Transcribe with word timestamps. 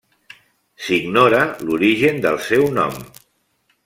S'ignora 0.85 1.41
l'origen 1.67 2.19
del 2.27 2.39
seu 2.47 2.65
nom. 2.79 2.99